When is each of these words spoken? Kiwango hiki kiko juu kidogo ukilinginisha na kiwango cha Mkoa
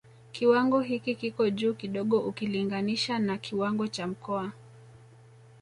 Kiwango 0.31 0.79
hiki 0.81 1.15
kiko 1.15 1.49
juu 1.49 1.73
kidogo 1.73 2.19
ukilinginisha 2.19 3.19
na 3.19 3.37
kiwango 3.37 3.87
cha 3.87 4.07
Mkoa 4.07 4.51